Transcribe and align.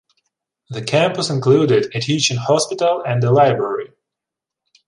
The 0.71 0.81
campus 0.81 1.29
included 1.29 1.93
a 1.95 1.99
teaching 1.99 2.37
hospital 2.37 3.03
and 3.05 3.23
a 3.23 3.29
library. 3.29 3.91